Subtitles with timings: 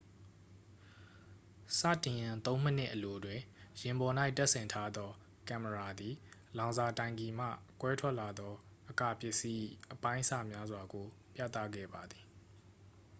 [1.77, 3.39] စတင်ရန် 3 မိနစ်အလိုတွင်
[3.81, 5.11] ယာဉ်ပေါ်၌တပ်ဆင်ထားသော
[5.47, 6.13] ကင်မရာသည်
[6.57, 7.47] လောင်စာတိုင်ကီမှ
[7.81, 8.53] ကွဲထွက်လာသော
[8.91, 9.61] အကာပစ္စည်း၏
[9.93, 12.25] အပိုင်းအစများစွာကို ပြသခဲ့ပါသည်